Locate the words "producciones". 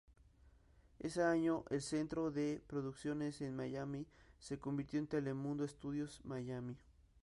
2.65-3.39